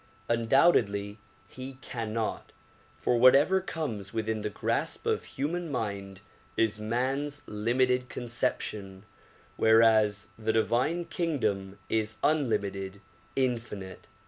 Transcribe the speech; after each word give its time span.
Undoubtedly 0.29 1.19
he 1.47 1.77
cannot, 1.83 2.51
for 2.97 3.17
whatever 3.17 3.61
comes 3.61 4.11
within 4.11 4.41
the 4.41 4.49
grasp 4.49 5.05
of 5.05 5.23
human 5.23 5.69
mind 5.71 6.21
is 6.57 6.79
man 6.79 7.29
's 7.29 7.43
lim 7.45 7.77
ited 7.81 8.09
conception 8.09 9.03
whereas 9.57 10.25
the 10.39 10.51
divine 10.53 11.05
kingdom 11.05 11.77
is 11.87 12.15
unlimited, 12.23 12.99
infinite. 13.35 14.07